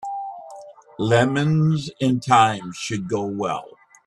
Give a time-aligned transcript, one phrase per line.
[0.97, 3.67] Lemons and thyme should go well.